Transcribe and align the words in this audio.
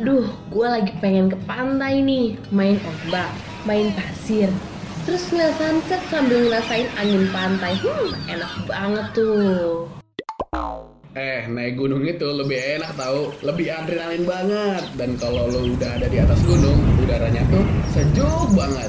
Duh, 0.00 0.24
gue 0.48 0.64
lagi 0.64 0.96
pengen 1.04 1.28
ke 1.28 1.36
pantai 1.44 2.00
nih, 2.00 2.32
main 2.48 2.80
ombak, 2.80 3.28
main 3.68 3.92
pasir. 3.92 4.48
Terus 5.04 5.28
ngeliat 5.28 5.60
sunset 5.60 6.00
sambil 6.08 6.40
ngerasain 6.48 6.88
angin 6.96 7.28
pantai. 7.28 7.76
Hmm, 7.84 8.08
enak 8.24 8.52
banget 8.64 9.06
tuh. 9.12 9.84
Eh, 11.12 11.44
naik 11.52 11.76
gunung 11.76 12.00
itu 12.08 12.24
lebih 12.32 12.80
enak 12.80 12.96
tahu, 12.96 13.28
lebih 13.44 13.68
adrenalin 13.68 14.24
banget. 14.24 14.88
Dan 14.96 15.20
kalau 15.20 15.52
lo 15.52 15.68
udah 15.68 15.92
ada 16.00 16.08
di 16.08 16.16
atas 16.16 16.40
gunung, 16.48 16.80
udaranya 17.04 17.44
tuh 17.52 17.64
sejuk 17.92 18.48
banget. 18.56 18.88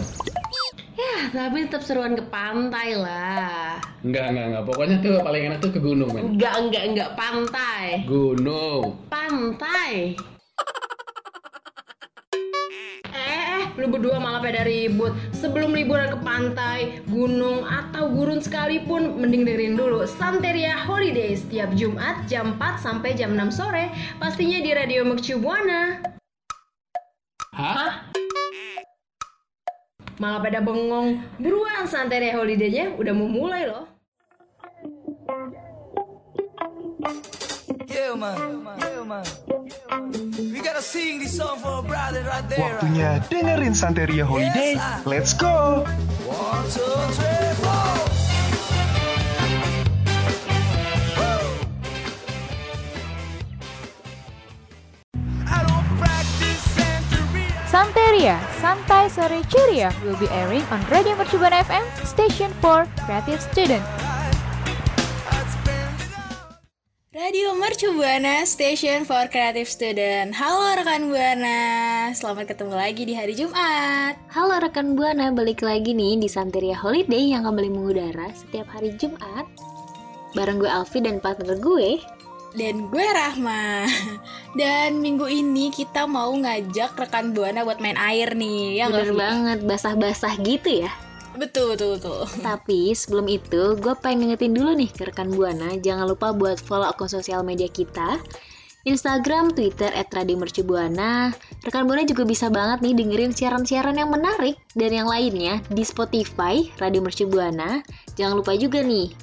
Ya, 0.95 1.27
tapi 1.35 1.67
tetap 1.67 1.83
seruan 1.83 2.15
ke 2.15 2.23
pantai 2.31 2.95
lah. 2.95 3.83
Enggak, 3.99 4.31
enggak, 4.31 4.45
enggak. 4.47 4.63
Pokoknya 4.63 4.95
tuh 5.03 5.19
paling 5.19 5.43
enak 5.51 5.59
tuh 5.59 5.71
ke 5.75 5.79
gunung, 5.83 6.07
men. 6.15 6.39
Enggak, 6.39 6.55
enggak, 6.55 6.83
enggak 6.87 7.09
pantai. 7.19 8.07
Gunung. 8.07 8.95
Pantai. 9.11 10.15
Lu 13.77 13.87
berdua 13.91 14.17
malah 14.17 14.43
pada 14.43 14.63
ribut. 14.63 15.13
Sebelum 15.35 15.75
liburan 15.75 16.15
ke 16.15 16.19
pantai, 16.23 16.79
gunung, 17.07 17.63
atau 17.67 18.11
gurun 18.11 18.43
sekalipun, 18.43 19.19
mending 19.19 19.47
dengerin 19.47 19.75
dulu 19.79 20.03
Santeria 20.07 20.75
Holiday 20.87 21.35
setiap 21.37 21.71
Jumat 21.75 22.27
jam 22.27 22.55
4 22.59 22.79
sampai 22.81 23.15
jam 23.15 23.35
6 23.35 23.51
sore. 23.53 23.91
Pastinya 24.17 24.59
di 24.59 24.71
Radio 24.71 25.07
Mercu 25.07 25.39
Buana. 25.39 26.01
Hah? 27.51 28.07
Malah 30.21 30.39
pada 30.39 30.59
bengong. 30.61 31.17
Buruan 31.41 31.89
Santeria 31.89 32.37
Holiday-nya 32.37 32.93
udah 32.95 33.13
mau 33.13 33.27
mulai 33.27 33.65
loh. 33.65 33.89
Yeah, 38.01 38.15
man. 38.17 38.65
Yeah, 38.81 39.03
man. 39.05 39.25
We 40.33 40.57
gotta 40.65 40.81
sing 40.81 41.19
this 41.19 41.37
song 41.37 41.61
for 41.61 41.79
a 41.79 41.83
brother 41.85 42.25
right 42.25 42.41
there. 42.49 42.81
Waktunya 42.81 43.21
dengerin 43.29 43.77
Santeria 43.77 44.25
Holiday. 44.25 44.73
Let's 45.05 45.37
go! 45.37 45.85
One, 46.25 46.65
two, 46.73 46.81
three, 47.13 47.53
four. 47.61 47.93
I 55.45 55.61
don't 55.61 55.87
practice 56.01 56.61
Santeria. 56.73 57.53
Santeria, 57.69 58.35
Santai 58.57 59.13
Sore 59.13 59.45
Ceria 59.45 59.93
will 60.01 60.17
be 60.17 60.25
airing 60.33 60.65
on 60.73 60.81
Radio 60.89 61.13
Mercubuana 61.13 61.61
FM, 61.61 61.85
station 62.01 62.49
for 62.65 62.89
creative 63.05 63.37
student. 63.53 64.00
Radio 67.31 67.55
Mercu 67.55 67.95
Buana, 67.95 68.43
Station 68.43 69.07
for 69.07 69.23
Creative 69.31 69.63
Student. 69.63 70.35
Halo 70.35 70.75
rekan 70.75 71.07
Buana, 71.07 72.11
selamat 72.11 72.51
ketemu 72.51 72.75
lagi 72.75 73.07
di 73.07 73.15
hari 73.15 73.31
Jumat. 73.39 74.19
Halo 74.35 74.59
rekan 74.59 74.99
Buana, 74.99 75.31
balik 75.31 75.63
lagi 75.63 75.95
nih 75.95 76.19
di 76.19 76.27
Santeria 76.27 76.75
Holiday 76.75 77.31
yang 77.31 77.47
kembali 77.47 77.71
mengudara 77.71 78.35
setiap 78.35 78.67
hari 78.75 78.91
Jumat 78.99 79.47
Bareng 80.35 80.59
gue 80.59 80.67
Alfi 80.67 80.99
dan 80.99 81.23
partner 81.23 81.55
gue 81.55 82.03
Dan 82.51 82.91
gue 82.91 83.07
Rahma. 83.15 83.87
Dan 84.59 84.99
minggu 84.99 85.31
ini 85.31 85.71
kita 85.71 86.03
mau 86.11 86.35
ngajak 86.35 86.99
rekan 86.99 87.31
Buana 87.31 87.63
buat 87.63 87.79
main 87.79 87.95
air 87.95 88.35
nih, 88.35 88.83
ya 88.83 88.91
Bener 88.91 89.15
banget, 89.15 89.63
basah-basah 89.63 90.35
gitu 90.43 90.83
ya 90.83 90.91
Betul, 91.35 91.75
betul, 91.75 91.95
betul. 91.97 92.27
Tapi 92.43 92.91
sebelum 92.91 93.27
itu, 93.31 93.75
gue 93.79 93.93
pengen 93.99 94.31
ngingetin 94.31 94.53
dulu 94.55 94.71
nih 94.75 94.89
ke 94.91 95.07
rekan 95.07 95.31
Buana. 95.31 95.75
Jangan 95.79 96.07
lupa 96.07 96.35
buat 96.35 96.59
follow 96.59 96.87
akun 96.87 97.07
sosial 97.07 97.41
media 97.41 97.71
kita. 97.71 98.19
Instagram, 98.81 99.53
Twitter, 99.53 99.93
at 99.93 100.09
Radio 100.09 100.41
Mercubuana 100.41 101.29
Rekan 101.61 101.85
Buana 101.85 102.01
juga 102.01 102.25
bisa 102.25 102.49
banget 102.49 102.81
nih 102.81 102.97
dengerin 102.97 103.29
siaran-siaran 103.29 103.93
yang 103.93 104.09
menarik 104.09 104.57
Dan 104.73 104.89
yang 104.89 105.05
lainnya 105.05 105.61
di 105.69 105.85
Spotify, 105.85 106.65
Radio 106.81 107.05
Mercubuana 107.05 107.85
Jangan 108.17 108.41
lupa 108.41 108.57
juga 108.57 108.81
nih 108.81 109.13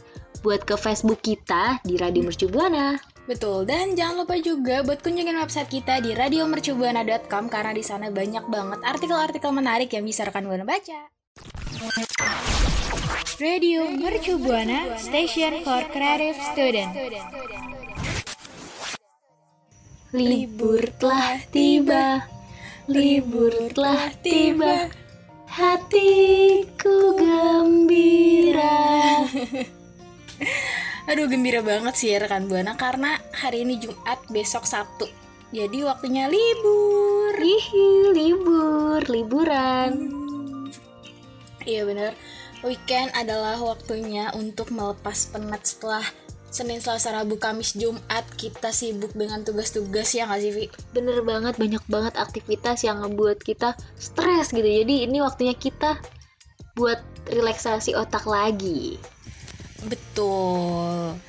buat 0.47 0.63
ke 0.63 0.79
Facebook 0.79 1.19
kita 1.27 1.83
di 1.83 1.99
Radio 1.99 2.23
Mercubuana 2.23 3.03
Betul, 3.27 3.69
dan 3.69 3.93
jangan 3.93 4.25
lupa 4.25 4.41
juga 4.41 4.81
buat 4.87 5.05
kunjungin 5.05 5.37
website 5.37 5.69
kita 5.69 6.01
di 6.01 6.17
radiomercubuana.com 6.17 7.53
karena 7.53 7.77
di 7.77 7.85
sana 7.85 8.09
banyak 8.09 8.49
banget 8.49 8.81
artikel-artikel 8.81 9.53
menarik 9.53 9.93
yang 9.93 10.09
bisa 10.09 10.25
rekan 10.25 10.49
Buana 10.49 10.65
baca. 10.65 11.18
Radio 13.39 13.87
Mercu 13.87 14.35
Buana, 14.35 14.99
Station 14.99 15.63
for 15.63 15.87
Creative 15.95 16.35
Student. 16.51 16.91
Libur 20.11 20.83
telah 20.99 21.39
tiba, 21.55 22.27
libur 22.91 23.55
telah 23.71 24.11
tiba, 24.27 24.91
hatiku 25.47 27.15
gembira. 27.15 28.75
Aduh 31.09 31.31
gembira 31.31 31.63
banget 31.63 31.95
sih 31.95 32.11
ya 32.11 32.27
rekan 32.27 32.51
Buana 32.51 32.75
karena 32.75 33.23
hari 33.31 33.63
ini 33.63 33.79
Jumat, 33.79 34.19
besok 34.35 34.67
Sabtu. 34.67 35.07
Jadi 35.55 35.87
waktunya 35.87 36.27
libur. 36.27 37.33
Hihi, 37.39 38.19
libur, 38.19 39.01
liburan. 39.07 40.18
Iya 41.69 41.85
bener, 41.85 42.17
weekend 42.65 43.13
adalah 43.13 43.61
waktunya 43.61 44.33
untuk 44.33 44.73
melepas 44.73 45.29
penat 45.29 45.69
setelah 45.69 46.01
Senin, 46.49 46.81
Selasa, 46.81 47.13
Rabu, 47.13 47.37
Kamis, 47.37 47.77
Jumat 47.77 48.25
kita 48.41 48.73
sibuk 48.73 49.13
dengan 49.13 49.45
tugas-tugas 49.45 50.17
ya 50.17 50.25
nggak 50.25 50.41
sih 50.41 50.53
Vi? 50.57 50.65
Bener 50.97 51.21
banget, 51.21 51.61
banyak 51.61 51.85
banget 51.93 52.17
aktivitas 52.17 52.89
yang 52.89 53.05
ngebuat 53.05 53.45
kita 53.45 53.77
stres 54.01 54.49
gitu. 54.57 54.65
Jadi 54.65 55.05
ini 55.05 55.21
waktunya 55.21 55.53
kita 55.53 56.01
buat 56.73 57.05
relaksasi 57.29 57.93
otak 57.93 58.25
lagi. 58.25 58.97
Betul. 59.85 61.21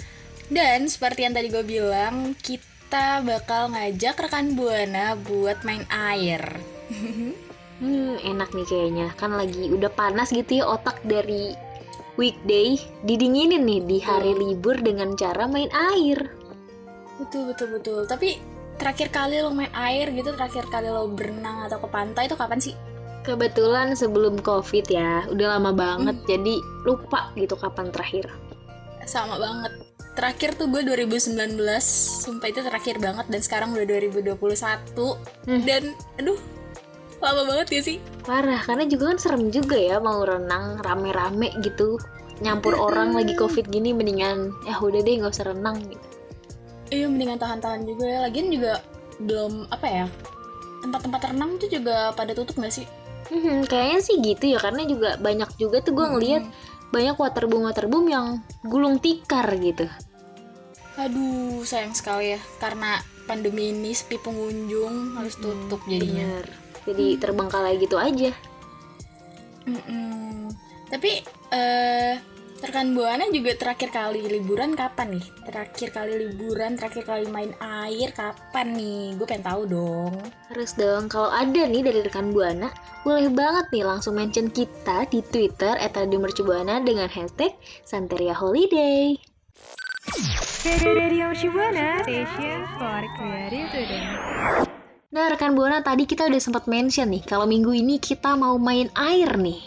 Dan 0.47 0.87
seperti 0.87 1.27
yang 1.27 1.35
tadi 1.35 1.51
gue 1.51 1.67
bilang, 1.67 2.31
kita 2.39 3.19
bakal 3.19 3.75
ngajak 3.75 4.15
rekan 4.15 4.55
Buana 4.55 5.19
buat 5.19 5.67
main 5.67 5.83
air. 5.91 6.63
Hmm, 7.79 8.19
enak 8.19 8.51
nih 8.51 8.67
kayaknya. 8.67 9.07
Kan 9.15 9.39
lagi 9.39 9.71
udah 9.71 9.91
panas 9.95 10.35
gitu 10.35 10.63
ya 10.63 10.65
otak 10.67 10.99
dari 11.07 11.55
weekday 12.19 12.75
didinginin 13.07 13.63
nih 13.63 13.81
di 13.87 13.97
hari 14.03 14.35
libur 14.35 14.75
dengan 14.75 15.15
cara 15.15 15.47
main 15.47 15.71
air. 15.71 16.19
Betul 17.19 17.55
betul 17.55 17.79
betul. 17.79 18.03
Tapi 18.03 18.39
terakhir 18.75 19.11
kali 19.11 19.39
lo 19.39 19.55
main 19.55 19.71
air 19.71 20.11
gitu, 20.11 20.35
terakhir 20.35 20.67
kali 20.67 20.91
lo 20.91 21.07
berenang 21.07 21.67
atau 21.71 21.79
ke 21.79 21.87
pantai 21.87 22.27
itu 22.27 22.35
kapan 22.35 22.59
sih? 22.59 22.75
Kebetulan 23.23 23.95
sebelum 23.95 24.39
covid 24.43 24.87
ya, 24.87 25.27
udah 25.27 25.59
lama 25.59 25.71
banget 25.75 26.15
jadi 26.27 26.59
lupa 26.87 27.31
gitu 27.35 27.55
kapan 27.59 27.91
terakhir. 27.91 28.27
Sama 29.07 29.39
banget. 29.39 29.71
Terakhir 30.15 30.59
tuh 30.59 30.67
gue 30.67 30.83
2019, 30.83 31.55
sumpah 32.27 32.47
itu 32.51 32.59
terakhir 32.59 32.99
banget 32.99 33.27
dan 33.31 33.39
sekarang 33.39 33.71
udah 33.71 33.87
2021 33.87 34.35
Hmm. 35.47 35.63
dan 35.63 35.95
aduh 36.19 36.39
lama 37.19 37.41
banget 37.47 37.67
ya 37.79 37.81
sih. 37.83 37.97
Parah, 38.23 38.61
karena 38.63 38.87
juga 38.87 39.15
kan 39.15 39.17
serem 39.19 39.43
juga 39.51 39.75
ya 39.75 39.99
mau 39.99 40.23
renang 40.23 40.79
rame-rame 40.79 41.55
gitu. 41.63 41.99
Nyampur 42.39 42.79
orang 42.79 43.11
lagi 43.11 43.35
covid 43.35 43.67
gini 43.67 43.91
mendingan 43.91 44.55
ya 44.63 44.79
udah 44.79 45.03
deh 45.03 45.19
nggak 45.19 45.35
usah 45.35 45.51
renang 45.51 45.83
gitu. 45.83 46.07
Iya 46.89 47.05
mendingan 47.11 47.37
tahan-tahan 47.37 47.83
juga 47.83 48.05
ya. 48.07 48.17
Lagian 48.23 48.47
juga 48.47 48.79
belum 49.19 49.67
apa 49.67 49.87
ya 49.87 50.05
tempat-tempat 50.79 51.21
renang 51.35 51.59
tuh 51.59 51.67
juga 51.67 52.15
pada 52.15 52.31
tutup 52.31 52.55
gak 52.55 52.71
sih? 52.71 52.87
Hmm, 53.27 53.67
kayaknya 53.67 53.99
sih 53.99 54.15
gitu 54.23 54.55
ya 54.55 54.59
karena 54.63 54.87
juga 54.87 55.19
banyak 55.19 55.49
juga 55.59 55.83
tuh 55.83 55.93
gue 55.93 56.07
ngeliat 56.07 56.43
banyak 56.89 57.15
waterboom 57.19 57.67
waterboom 57.67 58.05
yang 58.09 58.27
gulung 58.65 58.97
tikar 58.97 59.45
gitu. 59.59 59.85
Aduh 60.97 61.61
sayang 61.67 61.93
sekali 61.93 62.33
ya 62.35 62.39
karena 62.57 62.97
pandemi 63.29 63.69
ini 63.69 63.93
sepi 63.93 64.17
pengunjung 64.17 65.19
harus 65.19 65.37
tutup 65.37 65.83
jadinya. 65.85 66.25
Bener. 66.25 66.68
Jadi 66.87 67.19
terbengkalai 67.19 67.75
gitu 67.81 67.99
aja. 67.99 68.31
Mm-mm. 69.67 70.49
Tapi 70.89 71.21
eh 71.53 72.15
rekan 72.59 72.91
buana 72.91 73.23
juga 73.31 73.55
terakhir 73.55 73.87
kali 73.87 74.27
liburan 74.27 74.75
kapan 74.75 75.15
nih? 75.15 75.25
Terakhir 75.47 75.89
kali 75.95 76.13
liburan, 76.27 76.75
terakhir 76.75 77.07
kali 77.07 77.25
main 77.31 77.55
air 77.63 78.11
kapan 78.11 78.75
nih? 78.75 79.15
Gue 79.15 79.25
pengen 79.29 79.47
tahu 79.47 79.61
dong. 79.63 80.13
Harus 80.51 80.75
dong, 80.75 81.07
kalau 81.07 81.31
ada 81.31 81.63
nih 81.63 81.79
dari 81.79 82.03
rekan 82.03 82.35
Buana, 82.35 82.67
boleh 83.07 83.31
banget 83.31 83.71
nih 83.71 83.87
langsung 83.87 84.19
mention 84.19 84.51
kita 84.51 85.07
di 85.07 85.23
Twitter 85.31 85.79
@radiomercubuana 85.79 86.83
dengan 86.83 87.07
hashtag 87.07 87.55
Santeria 87.87 88.35
Holiday. 88.35 89.15
Radio 90.83 91.31
Mercubuana, 91.31 92.03
station 92.03 92.67
for 92.75 93.03
creative. 93.15 94.78
Nah, 95.09 95.25
rekan 95.25 95.57
Buana 95.57 95.81
tadi 95.81 96.05
kita 96.05 96.29
udah 96.29 96.37
sempat 96.37 96.69
mention 96.69 97.09
nih 97.09 97.25
kalau 97.25 97.49
minggu 97.49 97.73
ini 97.73 97.97
kita 97.97 98.37
mau 98.37 98.61
main 98.61 98.93
air 98.93 99.41
nih. 99.41 99.57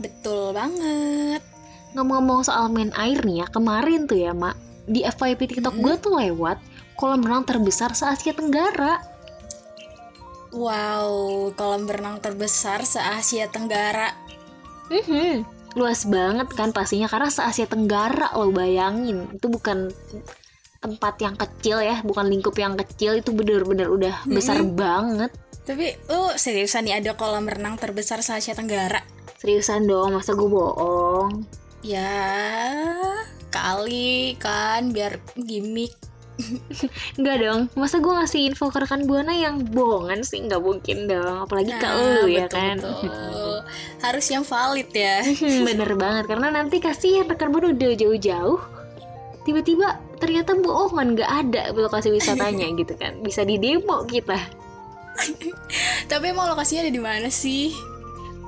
Betul 0.00 0.56
banget. 0.56 1.44
Ngomong-ngomong 1.92 2.48
soal 2.48 2.72
main 2.72 2.88
air 2.96 3.20
nih 3.20 3.44
ya, 3.44 3.46
kemarin 3.52 4.08
tuh 4.08 4.16
ya, 4.16 4.32
Mak, 4.32 4.56
di 4.88 5.04
FYP 5.04 5.52
TikTok 5.52 5.76
gue 5.76 5.94
tuh 6.00 6.16
lewat 6.16 6.56
kolam 6.96 7.20
renang 7.20 7.44
terbesar 7.44 7.92
se-Asia 7.92 8.32
Tenggara. 8.32 9.04
Wow, 10.56 11.52
kolam 11.52 11.84
berenang 11.84 12.24
terbesar 12.24 12.80
se-Asia 12.88 13.52
Tenggara. 13.52 14.16
Mhm, 14.88 15.44
luas 15.76 16.08
banget 16.08 16.48
kan 16.56 16.72
pastinya 16.72 17.04
karena 17.04 17.28
se 17.28 17.44
Asia 17.44 17.68
Tenggara 17.68 18.32
lo 18.32 18.48
bayangin 18.48 19.28
itu 19.36 19.52
bukan 19.52 19.92
tempat 20.86 21.18
yang 21.18 21.34
kecil 21.34 21.82
ya, 21.82 21.98
bukan 22.00 22.30
lingkup 22.30 22.54
yang 22.54 22.78
kecil 22.78 23.18
itu 23.18 23.34
bener-bener 23.34 23.90
udah 23.90 24.14
besar 24.24 24.62
banget. 24.62 25.34
Tapi 25.66 25.98
lu 26.06 26.30
seriusan 26.32 26.86
nih 26.86 27.02
ada 27.02 27.18
kolam 27.18 27.50
renang 27.50 27.74
terbesar 27.74 28.22
se-Asia 28.22 28.54
Tenggara? 28.54 29.02
Seriusan 29.36 29.84
dong, 29.84 30.14
masa 30.14 30.32
gue 30.32 30.46
bohong? 30.46 31.42
Ya, 31.82 32.14
kali 33.50 34.38
kan 34.38 34.94
biar 34.94 35.18
gimmick. 35.34 35.90
Enggak 37.16 37.36
dong, 37.40 37.60
masa 37.72 37.96
gue 37.96 38.12
ngasih 38.12 38.52
info 38.52 38.68
ke 38.68 38.78
rekan 38.78 39.08
Buana 39.08 39.32
yang 39.32 39.64
bohongan 39.66 40.20
sih 40.20 40.44
nggak 40.44 40.60
mungkin 40.60 41.08
dong, 41.08 41.48
apalagi 41.48 41.72
ke 41.72 41.80
Nah, 41.80 41.96
lu 41.96 42.28
ya 42.28 42.44
betul, 42.44 42.60
kan. 42.60 42.76
betul. 42.76 43.56
Harus 44.04 44.26
yang 44.28 44.44
valid 44.44 44.88
ya. 44.92 45.24
Hmm, 45.24 45.64
Bener 45.64 45.90
banget, 45.96 46.24
karena 46.28 46.48
nanti 46.52 46.76
kasihan 46.78 47.24
rekan 47.24 47.48
Buana 47.50 47.72
udah 47.72 47.90
jauh-jauh, 47.96 48.60
tiba-tiba 49.42 49.96
ternyata 50.16 50.56
bohongan 50.56 51.16
nggak 51.16 51.30
ada 51.30 51.62
lokasi 51.76 52.12
wisatanya 52.12 52.66
gitu 52.80 52.94
kan, 52.96 53.20
bisa 53.20 53.44
di 53.44 53.56
demo 53.60 54.04
kita. 54.04 54.36
Tapi 56.10 56.24
emang 56.30 56.52
lokasinya 56.52 56.88
ada 56.88 56.92
di 56.92 57.02
mana 57.02 57.28
sih? 57.32 57.72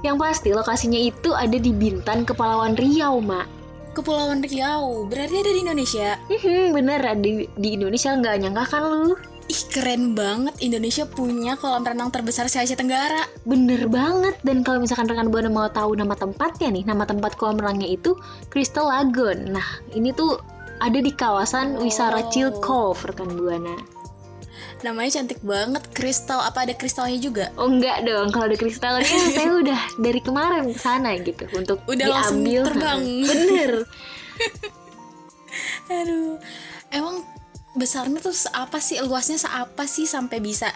Yang 0.04 0.16
pasti 0.20 0.48
lokasinya 0.54 1.00
itu 1.00 1.34
ada 1.34 1.58
di 1.58 1.74
Bintan, 1.74 2.22
Kepulauan 2.22 2.78
Riau, 2.78 3.18
Mak. 3.18 3.46
Kepulauan 3.98 4.46
Riau. 4.46 5.10
Berarti 5.10 5.42
ada 5.42 5.50
di 5.50 5.60
Indonesia. 5.66 6.08
Hmm, 6.30 6.70
bener 6.70 7.00
ada 7.02 7.18
di, 7.18 7.50
di 7.58 7.68
Indonesia 7.74 8.14
nggak 8.14 8.34
nyangka 8.46 8.64
kan 8.70 8.82
lu? 8.86 9.18
Ih, 9.48 9.64
keren 9.72 10.12
banget 10.12 10.60
Indonesia 10.60 11.08
punya 11.08 11.56
kolam 11.56 11.80
renang 11.80 12.12
terbesar 12.12 12.52
se 12.52 12.60
Asia 12.60 12.76
Tenggara. 12.76 13.24
Bener 13.48 13.88
banget. 13.88 14.36
Dan 14.44 14.60
kalau 14.60 14.78
misalkan 14.78 15.08
rekan 15.08 15.32
buana 15.32 15.48
mau 15.50 15.66
tahu 15.72 15.96
nama 15.96 16.12
tempatnya 16.14 16.68
nih, 16.68 16.84
nama 16.84 17.08
tempat 17.08 17.34
kolam 17.40 17.56
renangnya 17.56 17.88
itu 17.90 18.12
Crystal 18.52 18.86
Lagoon. 18.86 19.50
Nah, 19.50 19.66
ini 19.96 20.12
tuh 20.12 20.36
ada 20.78 20.98
di 20.98 21.12
kawasan 21.12 21.78
Wisara 21.82 22.26
Chill 22.30 22.54
Cove, 22.62 22.98
rekan 23.06 23.34
buana. 23.34 23.76
Namanya 24.86 25.19
cantik 25.19 25.42
banget, 25.42 25.82
kristal. 25.90 26.38
Apa 26.38 26.62
ada 26.62 26.75
kristalnya 26.75 27.19
juga? 27.19 27.50
Oh 27.58 27.66
enggak 27.66 28.06
dong, 28.06 28.30
kalau 28.30 28.46
ada 28.46 28.54
kristalnya 28.54 29.02
saya 29.36 29.50
udah 29.58 29.80
dari 29.98 30.20
kemarin 30.22 30.70
ke 30.70 30.78
sana 30.78 31.19
gitu 31.19 31.50
untuk 31.54 31.82
Udah 31.90 32.06
langsung 32.06 32.46
diambil. 32.46 32.62
terbang. 32.70 33.00
Bener. 33.30 33.72
Aduh, 35.98 36.38
emang 36.94 37.26
besarnya 37.75 38.22
tuh 38.22 38.34
apa 38.54 38.78
sih? 38.78 39.02
Luasnya 39.02 39.38
seapa 39.40 39.82
sih 39.90 40.06
sampai 40.06 40.38
bisa 40.38 40.70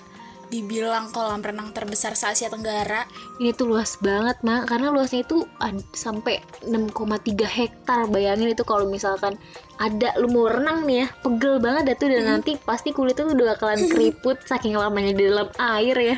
dibilang 0.52 1.08
kolam 1.16 1.40
renang 1.40 1.72
terbesar 1.72 2.12
se 2.12 2.28
Asia 2.28 2.52
Tenggara? 2.52 3.08
Ini 3.40 3.56
tuh 3.56 3.72
luas 3.72 3.96
banget, 4.04 4.36
Mak. 4.44 4.68
Karena 4.68 4.92
luasnya 4.92 5.24
itu 5.24 5.48
sampai 5.96 6.44
6,3 6.68 7.48
hektar. 7.48 8.04
Bayangin 8.12 8.52
itu 8.52 8.60
kalau 8.60 8.84
misalkan 8.84 9.40
ada 9.80 10.12
lu 10.20 10.28
mau 10.28 10.52
renang 10.52 10.84
nih 10.84 11.02
ya, 11.02 11.06
pegel 11.24 11.56
banget 11.56 11.82
dah 11.88 11.96
tuh 11.96 12.08
dan 12.12 12.22
nanti 12.28 12.60
pasti 12.60 12.92
kulit 12.92 13.16
tuh 13.16 13.32
udah 13.32 13.56
bakalan 13.56 13.80
keriput 13.96 14.36
saking 14.44 14.76
lamanya 14.76 15.16
di 15.16 15.24
dalam 15.32 15.48
air 15.56 15.96
ya. 15.96 16.16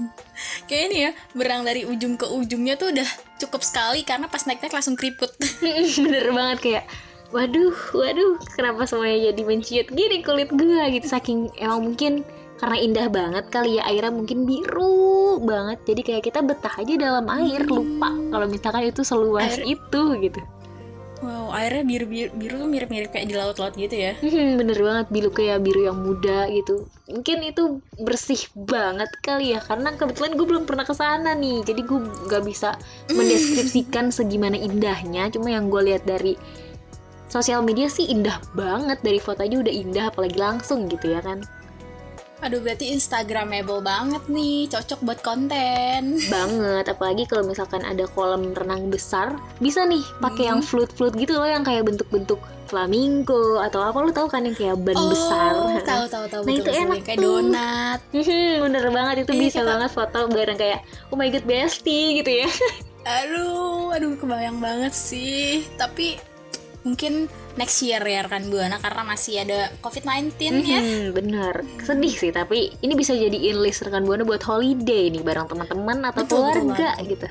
Kayak 0.70 0.82
ini 0.86 0.96
ya, 1.02 1.10
berang 1.34 1.66
dari 1.66 1.82
ujung 1.82 2.14
ke 2.14 2.30
ujungnya 2.30 2.78
tuh 2.78 2.94
udah 2.94 3.08
cukup 3.42 3.66
sekali 3.66 4.06
karena 4.06 4.30
pas 4.30 4.46
naik-naik 4.46 4.70
langsung 4.70 4.94
keriput. 4.94 5.34
Bener 6.06 6.30
banget 6.30 6.60
kayak 6.62 6.86
Waduh, 7.34 7.74
waduh, 7.90 8.38
kenapa 8.54 8.86
semuanya 8.86 9.34
jadi 9.34 9.42
menciut 9.42 9.90
gini 9.90 10.22
kulit 10.22 10.46
gua 10.54 10.86
gitu 10.94 11.10
Saking 11.10 11.50
emang 11.58 11.90
mungkin 11.90 12.22
karena 12.56 12.76
indah 12.80 13.06
banget 13.12 13.44
kali 13.52 13.76
ya 13.76 13.82
airnya 13.84 14.12
mungkin 14.12 14.48
biru 14.48 15.40
banget. 15.44 15.78
Jadi 15.84 16.00
kayak 16.00 16.22
kita 16.24 16.40
betah 16.40 16.72
aja 16.72 16.94
dalam 16.96 17.28
air 17.28 17.62
lupa 17.68 18.08
kalau 18.32 18.46
misalkan 18.48 18.88
itu 18.88 19.04
seluas 19.04 19.60
Air- 19.60 19.76
itu 19.76 20.02
gitu. 20.24 20.40
Wow, 21.24 21.48
airnya 21.48 21.80
biru-biru 21.80 22.28
biru 22.36 22.54
tuh 22.60 22.68
mirip-mirip 22.68 23.08
kayak 23.08 23.32
di 23.32 23.34
laut-laut 23.36 23.72
gitu 23.72 23.96
ya. 23.96 24.12
Hmm, 24.20 24.60
bener 24.60 24.76
banget 24.76 25.06
biru 25.08 25.30
kayak 25.32 25.64
biru 25.64 25.88
yang 25.88 25.96
muda 25.96 26.44
gitu. 26.52 26.84
Mungkin 27.08 27.40
itu 27.40 27.80
bersih 28.04 28.40
banget 28.52 29.08
kali 29.24 29.56
ya 29.56 29.64
karena 29.64 29.96
kebetulan 29.96 30.36
gue 30.36 30.46
belum 30.48 30.64
pernah 30.68 30.84
ke 30.84 30.92
sana 30.92 31.32
nih. 31.32 31.64
Jadi 31.64 31.80
gue 31.88 32.00
nggak 32.28 32.44
bisa 32.44 32.76
mendeskripsikan 33.16 34.12
segimana 34.12 34.60
indahnya. 34.60 35.32
Cuma 35.32 35.48
yang 35.48 35.72
gue 35.72 35.88
lihat 35.88 36.04
dari 36.04 36.36
sosial 37.32 37.64
media 37.64 37.88
sih 37.88 38.12
indah 38.12 38.36
banget. 38.52 39.00
Dari 39.00 39.16
foto 39.16 39.40
aja 39.40 39.56
udah 39.56 39.72
indah 39.72 40.04
apalagi 40.12 40.36
langsung 40.36 40.84
gitu 40.92 41.16
ya 41.16 41.24
kan 41.24 41.40
Aduh, 42.38 42.60
berarti 42.60 42.90
instagramable 42.90 43.80
banget 43.80 44.20
nih, 44.26 44.68
cocok 44.68 45.00
buat 45.00 45.20
konten. 45.20 46.20
banget 46.26 46.84
apalagi 46.86 47.24
kalau 47.24 47.42
misalkan 47.42 47.80
ada 47.82 48.04
kolam 48.08 48.52
renang 48.52 48.86
besar 48.86 49.32
bisa 49.58 49.82
nih 49.82 50.02
pakai 50.18 50.46
yang 50.46 50.60
float 50.60 50.92
float 50.92 51.14
gitu 51.14 51.32
loh 51.32 51.44
yang 51.44 51.62
kayak 51.62 51.82
bentuk-bentuk 51.82 52.36
flamingo 52.66 53.58
atau 53.58 53.80
apa 53.80 53.98
lu 54.00 54.10
tahu 54.10 54.26
kan 54.26 54.42
yang 54.42 54.52
kayak 54.52 54.76
ban 54.76 54.98
besar 54.98 55.50
Oh, 55.54 55.78
tahu 55.80 56.04
tahu 56.04 56.24
tahu 56.26 56.42
Nah, 56.42 56.46
betul, 56.46 56.52
itu 56.52 56.62
betul. 56.66 56.82
enak 56.82 56.98
kayak 57.00 57.16
tuh. 57.16 57.24
donat. 57.24 57.98
Hmm, 58.26 58.54
bener 58.60 58.84
banget 58.90 59.16
itu 59.18 59.32
Iya, 59.32 59.40
bisa 59.40 59.58
kita- 59.58 59.68
banget 59.68 59.90
foto 59.92 60.18
bareng 60.28 60.58
kayak 60.58 60.80
oh 61.08 61.16
my 61.16 61.28
god 61.28 61.44
bestie 61.44 62.06
gitu 62.16 62.30
ya 62.36 62.50
Aduh, 63.16 63.90
aduh 63.92 64.12
kebayang 64.14 64.58
banget 64.58 64.90
sih. 64.92 65.62
Tapi 65.76 66.18
mungkin 66.82 67.30
next 67.56 67.80
year 67.82 68.00
ya 68.00 68.24
rekan 68.24 68.48
Buana 68.48 68.76
karena 68.78 69.02
masih 69.02 69.42
ada 69.42 69.72
COVID-19 69.80 70.36
ya. 70.64 70.80
Hmm, 70.80 71.06
bener 71.12 71.54
sedih 71.82 72.14
sih 72.14 72.30
tapi 72.30 72.72
ini 72.80 72.92
bisa 72.92 73.12
jadiin 73.12 73.58
list 73.60 73.80
rekan 73.82 74.04
buana 74.04 74.22
buat 74.22 74.44
holiday 74.44 75.08
nih 75.08 75.24
bareng 75.24 75.48
teman-teman 75.48 76.04
atau 76.08 76.20
Betul, 76.22 76.38
betul 76.40 76.52
keluarga 76.72 76.88
banget. 76.96 77.10
gitu 77.10 77.28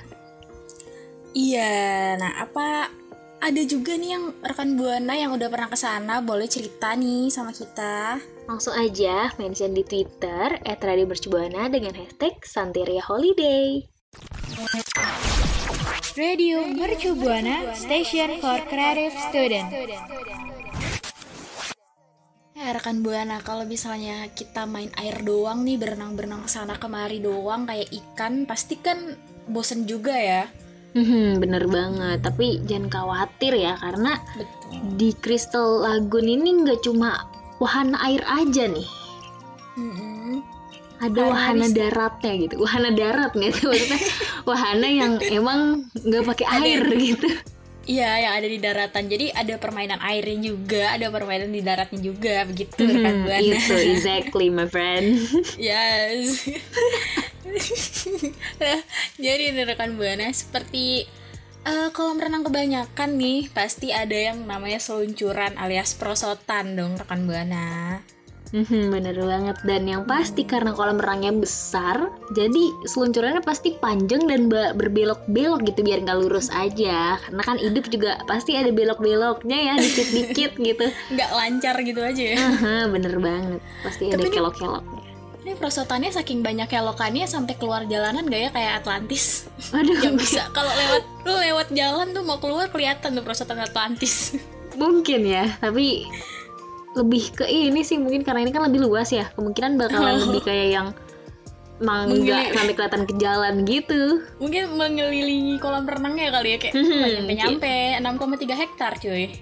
Iya, 1.35 2.15
nah 2.15 2.31
apa 2.47 2.87
ada 3.43 3.61
juga 3.67 3.91
nih 3.99 4.15
yang 4.15 4.31
rekan 4.39 4.79
Buana 4.79 5.13
yang 5.19 5.35
udah 5.35 5.51
pernah 5.51 5.67
ke 5.67 5.75
sana 5.75 6.23
boleh 6.23 6.47
cerita 6.47 6.95
nih 6.95 7.27
sama 7.27 7.51
kita. 7.51 8.17
langsung 8.47 8.71
aja 8.71 9.33
mention 9.35 9.75
di 9.75 9.83
Twitter 9.83 10.55
@radiomercubuana 10.63 11.67
dengan 11.67 11.91
hashtag 11.97 12.39
Santeria 12.45 13.03
Holiday. 13.03 13.83
Radio 15.95 16.67
Mercu 16.67 17.15
Buana 17.15 17.71
Station 17.71 18.43
for 18.43 18.59
Creative 18.67 19.15
Student. 19.31 19.71
Ya 22.51 22.75
rekan 22.75 22.99
Buana, 22.99 23.39
kalau 23.39 23.63
misalnya 23.63 24.27
kita 24.35 24.67
main 24.67 24.91
air 24.99 25.23
doang 25.23 25.63
nih 25.63 25.79
berenang-berenang 25.79 26.51
sana 26.51 26.75
kemari 26.75 27.23
doang 27.23 27.63
kayak 27.63 27.87
ikan, 27.95 28.43
pasti 28.43 28.75
kan 28.75 29.15
bosen 29.47 29.87
juga 29.87 30.11
ya. 30.19 30.51
Hmm, 30.99 31.39
bener 31.39 31.63
banget. 31.71 32.19
Tapi 32.27 32.67
jangan 32.67 32.91
khawatir 32.91 33.55
ya 33.55 33.79
karena 33.79 34.19
Betul. 34.35 34.99
di 34.99 35.09
Crystal 35.15 35.79
Lagoon 35.79 36.27
ini 36.27 36.59
nggak 36.59 36.83
cuma 36.83 37.23
wahana 37.63 37.95
air 38.03 38.23
aja 38.27 38.67
nih. 38.67 38.87
Ada 40.95 41.21
Air 41.21 41.31
wahana 41.31 41.67
daratnya 41.69 42.33
gitu. 42.39 42.55
Wahana 42.61 42.89
darat 42.95 43.31
nih 43.35 43.51
maksudnya 43.51 43.99
wahana 44.49 44.87
yang 44.87 45.13
emang 45.21 45.59
nggak 45.91 46.23
pakai 46.23 46.45
air 46.63 46.81
gitu. 46.95 47.27
Iya, 47.85 48.09
yang 48.17 48.33
ada 48.41 48.47
di 48.49 48.57
daratan. 48.57 49.03
Jadi 49.05 49.29
ada 49.29 49.61
permainan 49.61 50.01
airnya 50.01 50.41
juga, 50.41 50.97
ada 50.97 51.05
permainan 51.13 51.53
di 51.53 51.61
daratnya 51.61 52.01
juga, 52.01 52.41
begitu 52.41 52.81
rekan 52.81 53.13
Hmm, 53.21 53.25
Buana. 53.29 53.45
itu 53.45 53.75
exactly 53.93 54.49
my 54.49 54.65
friend. 54.65 55.21
Yes. 55.61 56.49
Nah, 58.57 58.79
Jadi 59.25 59.53
rekan 59.53 60.01
buana 60.01 60.33
seperti 60.33 61.05
eh, 61.61 61.89
kolam 61.93 62.17
renang 62.17 62.41
kebanyakan 62.41 63.21
nih 63.21 63.53
pasti 63.53 63.93
ada 63.93 64.17
yang 64.17 64.49
namanya 64.49 64.81
seluncuran 64.81 65.53
alias 65.61 65.93
prosotan 65.93 66.73
dong 66.73 66.97
rekan 66.97 67.29
buana. 67.29 68.01
Mhm, 68.47 68.89
bener 68.89 69.17
banget 69.17 69.57
dan 69.61 69.83
yang 69.83 70.03
pasti 70.03 70.41
karena 70.41 70.69
kolam 70.69 70.95
renangnya 70.95 71.33
besar 71.35 72.07
jadi 72.31 72.63
seluncurannya 72.83 73.41
pasti 73.41 73.73
panjang 73.75 74.23
dan 74.23 74.45
berbelok-belok 74.47 75.65
gitu 75.65 75.81
biar 75.81 75.99
nggak 75.99 76.19
lurus 76.19 76.47
aja 76.49 77.17
karena 77.19 77.41
kan 77.41 77.57
hidup 77.57 77.85
juga 77.87 78.21
pasti 78.23 78.53
ada 78.53 78.69
belok-beloknya 78.69 79.57
ya 79.65 79.75
dikit-dikit 79.75 80.51
gitu 80.67 80.85
Nggak 81.09 81.29
lancar 81.31 81.75
gitu 81.79 81.99
aja 81.99 82.23
ya. 82.23 82.37
Aha, 82.37 82.75
bener 82.87 83.17
banget 83.17 83.59
pasti 83.81 84.03
ada 84.07 84.15
Tapi 84.15 84.27
ini- 84.27 84.35
kelok-keloknya 84.35 85.01
Ini 85.41 85.53
prosotannya 85.55 86.09
saking 86.09 86.41
banyak 86.41 86.65
kelokannya 86.67 87.25
sampai 87.25 87.53
keluar 87.53 87.85
jalanan 87.85 88.25
gak 88.25 88.39
ya 88.39 88.49
kayak 88.51 88.73
Atlantis. 88.81 89.45
aduh 89.69 89.93
Yang 89.95 90.15
bisa 90.21 90.41
kalau 90.51 90.69
lewat 90.71 91.03
lu 91.21 91.33
lewat 91.35 91.67
jalan 91.71 92.07
tuh 92.11 92.21
mau 92.21 92.37
keluar 92.37 92.65
kelihatan 92.67 93.13
tuh 93.13 93.21
prosotan 93.21 93.57
Atlantis. 93.59 94.37
mungkin 94.73 95.23
ya 95.23 95.55
tapi 95.57 96.03
lebih 96.95 97.23
ke 97.33 97.45
ini 97.45 97.81
sih 97.81 97.95
mungkin 97.95 98.21
karena 98.21 98.41
ini 98.41 98.51
kan 98.51 98.63
lebih 98.63 98.81
luas 98.81 99.09
ya 99.09 99.27
kemungkinan 99.33 99.75
bakalan 99.75 100.15
lebih 100.25 100.41
kayak 100.41 100.67
yang 100.71 100.87
emang 101.75 102.07
nggak 102.07 102.23
Menggili- 102.23 102.55
sampai 102.55 102.73
kelihatan 102.73 103.03
ke 103.03 103.13
jalan 103.15 103.55
gitu 103.63 104.01
Mungkin 104.37 104.63
mengelilingi 104.73 105.59
kolam 105.59 105.83
renangnya 105.83 106.31
kali 106.31 106.49
ya 106.49 106.57
kayak 106.57 106.73
Hmm, 106.73 107.27
nyampe-nyampe 107.27 107.73
6,3 107.99 108.55
hektar 108.55 108.93
cuy. 108.95 109.35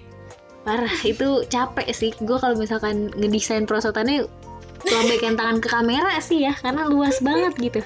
parah 0.64 0.96
itu 1.02 1.28
capek 1.46 1.86
sih 1.90 2.10
gue 2.16 2.34
kalau 2.34 2.56
misalkan 2.56 3.12
ngedesain 3.12 3.62
prosotannya 3.62 4.24
lambaikan 4.82 5.36
tangan 5.38 5.58
ke 5.58 5.68
kamera 5.68 6.16
sih 6.18 6.40
ya 6.40 6.52
karena 6.54 6.84
luas 6.84 7.20
banget 7.20 7.54
gitu 7.60 7.80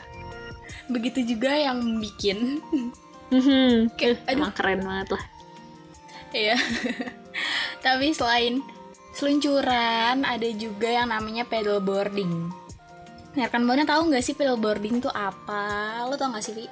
Begitu 0.88 1.20
juga 1.28 1.52
yang 1.52 2.00
bikin. 2.00 2.64
Mhm. 3.28 3.92
Kayak, 3.92 4.24
Eh, 4.24 4.32
emang 4.32 4.54
keren 4.54 4.80
banget 4.80 5.12
lah 5.12 5.24
Iya. 6.30 6.56
Tapi 7.84 8.06
selain 8.10 8.64
seluncuran, 9.18 10.22
ada 10.22 10.48
juga 10.54 10.86
yang 10.86 11.10
namanya 11.10 11.42
paddleboarding. 11.42 12.54
Nah, 13.34 13.44
rekan 13.50 13.66
Buana 13.66 13.82
tahu 13.82 14.14
nggak 14.14 14.22
sih 14.22 14.38
paddleboarding 14.38 15.02
tuh 15.02 15.10
apa? 15.10 16.06
Lo 16.06 16.14
tau 16.14 16.30
nggak 16.30 16.44
sih, 16.46 16.54
Vi? 16.54 16.66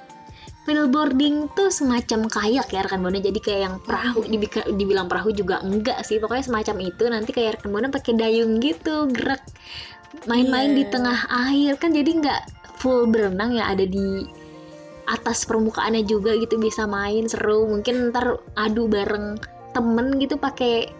Paddleboarding 0.66 1.50
tuh 1.54 1.70
semacam 1.70 2.26
kayak 2.26 2.74
ya 2.74 2.82
rekan 2.82 2.98
buana 2.98 3.22
jadi 3.22 3.38
kayak 3.38 3.60
yang 3.70 3.76
perahu 3.86 4.26
dibika- 4.26 4.66
dibilang 4.66 5.06
perahu 5.06 5.30
juga 5.30 5.62
enggak 5.62 6.02
sih 6.02 6.18
pokoknya 6.18 6.42
semacam 6.42 6.90
itu 6.90 7.04
nanti 7.06 7.30
kayak 7.30 7.62
rekan 7.62 7.70
buana 7.70 7.86
pakai 7.86 8.18
dayung 8.18 8.58
gitu 8.58 9.06
gerak 9.14 9.46
main-main 10.26 10.74
Iya. 10.74 10.78
di 10.82 10.84
tengah 10.90 11.18
air 11.30 11.78
kan 11.78 11.94
jadi 11.94 12.10
nggak 12.18 12.40
full 12.82 13.06
berenang 13.06 13.54
ya 13.54 13.70
ada 13.70 13.86
di 13.86 14.26
atas 15.06 15.46
permukaannya 15.46 16.02
juga 16.02 16.34
gitu 16.34 16.58
bisa 16.58 16.82
main 16.82 17.30
seru 17.30 17.70
mungkin 17.70 18.10
ntar 18.10 18.42
adu 18.58 18.90
bareng 18.90 19.38
temen 19.70 20.18
gitu 20.18 20.34
pakai 20.34 20.90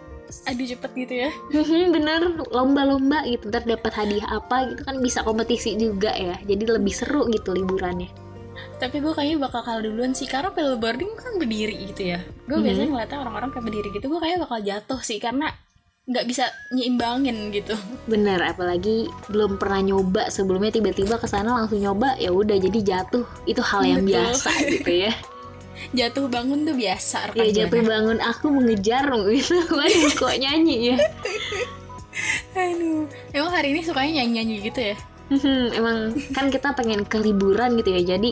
Aduh 0.45 0.65
cepet 0.67 0.91
gitu 0.95 1.13
ya. 1.27 1.29
Mhm, 1.49 1.91
bener 1.91 2.21
lomba-lomba 2.51 3.23
gitu 3.25 3.47
ntar 3.47 3.63
dapat 3.63 3.91
hadiah 3.95 4.27
apa 4.29 4.71
gitu 4.71 4.81
kan 4.83 4.99
bisa 4.99 5.23
kompetisi 5.23 5.75
juga 5.75 6.11
ya 6.11 6.35
jadi 6.43 6.77
lebih 6.79 6.93
seru 6.93 7.27
gitu 7.31 7.51
liburannya 7.51 8.07
Tapi 8.77 9.01
gue 9.01 9.09
kayaknya 9.09 9.37
bakal 9.49 9.61
kalah 9.65 9.81
duluan 9.81 10.13
sih 10.13 10.29
karena 10.29 10.53
paddleboarding 10.53 11.09
kan 11.17 11.41
berdiri 11.41 11.89
gitu 11.89 12.13
ya. 12.13 12.19
Gue 12.45 12.61
Mhm. 12.61 12.65
biasanya 12.65 12.89
ngeliatnya 12.93 13.17
orang-orang 13.25 13.49
kayak 13.49 13.65
berdiri 13.65 13.89
gitu, 13.89 14.05
gue 14.05 14.19
kayaknya 14.21 14.39
bakal 14.45 14.59
jatuh 14.61 14.99
sih 15.01 15.17
karena 15.17 15.47
nggak 16.07 16.25
bisa 16.25 16.45
nyimbangin 16.71 17.49
gitu. 17.51 17.73
Bener, 18.05 18.37
apalagi 18.39 19.09
belum 19.27 19.57
pernah 19.57 19.81
nyoba 19.83 20.29
sebelumnya 20.29 20.71
tiba-tiba 20.71 21.17
ke 21.17 21.25
sana 21.25 21.57
langsung 21.57 21.81
nyoba 21.81 22.15
ya 22.17 22.29
udah 22.29 22.57
jadi 22.57 22.79
jatuh 22.81 23.25
itu 23.45 23.61
hal 23.61 23.81
yang 23.83 24.01
Betul. 24.05 24.13
biasa 24.13 24.49
gitu 24.71 24.91
ya. 25.09 25.13
Jatuh 25.95 26.27
bangun 26.27 26.67
tuh 26.67 26.75
biasa. 26.75 27.31
rekan 27.31 27.43
Ya 27.43 27.65
jatuh 27.65 27.81
bangun 27.83 28.17
aku 28.19 28.51
mengejar 28.51 29.07
gitu, 29.31 29.55
kok 30.19 30.35
nyanyi 30.35 30.93
ya. 30.93 30.97
Aduh. 32.57 33.05
Emang 33.29 33.51
hari 33.53 33.77
ini 33.77 33.85
sukanya 33.85 34.21
nyanyi-nyanyi 34.21 34.55
gitu 34.65 34.79
ya? 34.93 34.95
Hmm, 35.27 35.65
Emang 35.75 35.97
kan 36.33 36.47
kita 36.49 36.73
pengen 36.73 37.03
ke 37.05 37.19
liburan 37.19 37.77
gitu 37.77 37.93
ya, 37.93 38.17
jadi 38.17 38.31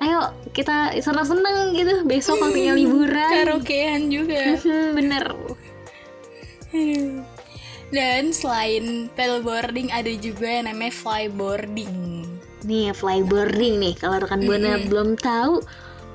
ayo 0.00 0.32
kita 0.56 0.96
senang-senang 0.98 1.76
gitu 1.76 2.08
besok 2.08 2.40
waktunya 2.40 2.72
liburan. 2.72 3.30
Karaokean 3.44 4.08
juga. 4.08 4.56
Hmm, 4.58 4.96
Bener. 4.96 5.24
Dan 7.90 8.30
selain 8.30 9.10
paddleboarding 9.18 9.90
ada 9.90 10.10
juga 10.14 10.46
yang 10.46 10.70
namanya 10.70 10.94
flyboarding. 10.94 12.22
Nih 12.62 12.94
flyboarding 12.94 13.82
nih 13.82 13.94
kalau 13.98 14.22
rekan 14.22 14.46
buana 14.46 14.78
Mm-mm. 14.78 14.86
belum 14.86 15.08
tahu 15.18 15.58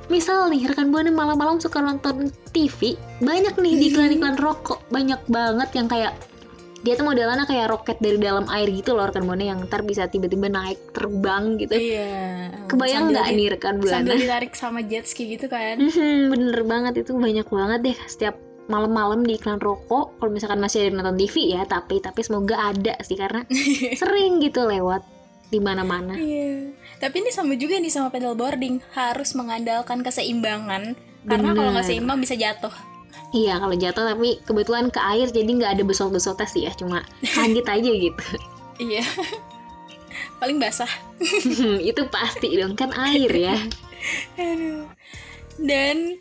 misal 0.08 0.48
nih 0.48 0.66
rekan 0.66 0.90
buana 0.90 1.10
malam-malam 1.10 1.58
suka 1.58 1.82
nonton 1.82 2.30
TV 2.52 2.94
banyak 3.20 3.58
nih 3.58 3.74
di 3.76 3.86
iklan-iklan 3.90 4.38
rokok 4.38 4.86
banyak 4.88 5.20
banget 5.26 5.70
yang 5.74 5.88
kayak 5.88 6.14
dia 6.86 6.94
tuh 6.94 7.10
modelannya 7.10 7.50
kayak 7.50 7.74
roket 7.74 7.98
dari 7.98 8.22
dalam 8.22 8.46
air 8.46 8.70
gitu 8.70 8.94
loh 8.94 9.10
rekan 9.10 9.26
buana 9.26 9.42
yang 9.42 9.66
ntar 9.66 9.82
bisa 9.82 10.06
tiba-tiba 10.06 10.46
naik 10.46 10.78
terbang 10.94 11.58
gitu 11.58 11.74
Iya. 11.74 12.54
kebayang 12.70 13.10
Sambil 13.10 13.14
nggak 13.18 13.28
nih 13.34 13.48
rekan 13.58 13.76
Sambil 13.82 13.90
buana 14.06 14.22
ditarik 14.22 14.54
sama 14.54 14.80
jet 14.86 15.10
ski 15.10 15.34
gitu 15.34 15.50
kan. 15.50 15.82
Mhm, 15.82 16.30
bener 16.30 16.62
banget 16.62 17.02
itu 17.02 17.18
banyak 17.18 17.48
banget 17.50 17.80
deh 17.82 17.98
setiap 18.06 18.38
malam-malam 18.66 19.22
di 19.22 19.38
iklan 19.38 19.58
rokok 19.58 20.18
kalau 20.18 20.30
misalkan 20.30 20.58
masih 20.58 20.86
ada 20.86 20.98
nonton 20.98 21.18
TV 21.18 21.54
ya 21.54 21.66
tapi 21.66 22.02
tapi 22.02 22.22
semoga 22.22 22.58
ada 22.58 22.98
sih 23.02 23.18
karena 23.18 23.46
sering 24.02 24.42
gitu 24.42 24.66
lewat 24.66 25.02
di 25.56 25.64
mana-mana 25.64 26.20
Iya. 26.20 26.76
Tapi 27.00 27.24
ini 27.24 27.32
sama 27.32 27.56
juga 27.56 27.80
nih 27.80 27.92
sama 27.92 28.08
paddleboarding, 28.12 28.80
harus 28.96 29.36
mengandalkan 29.36 30.04
keseimbangan. 30.04 30.96
Karena 31.28 31.50
kalau 31.52 31.72
nggak 31.76 31.86
Bener. 31.88 31.98
seimbang 32.00 32.20
bisa 32.20 32.36
jatuh. 32.36 32.72
Iya 33.36 33.60
kalau 33.60 33.76
jatuh 33.76 34.04
tapi 34.16 34.40
kebetulan 34.48 34.88
ke 34.88 35.00
air 35.02 35.28
jadi 35.28 35.50
nggak 35.50 35.72
ada 35.76 35.84
besok-besoknya 35.84 36.48
sih 36.48 36.62
ya 36.64 36.72
cuma 36.76 37.04
kaget 37.36 37.68
aja 37.68 37.92
gitu. 37.92 38.26
Iya. 38.80 39.04
Paling 40.40 40.58
basah. 40.60 40.90
itu 41.90 42.02
pasti 42.08 42.56
dong 42.56 42.80
kan 42.80 42.96
air 42.96 43.32
ya. 43.32 43.56
Aduh. 44.40 44.88
Dan 45.60 46.20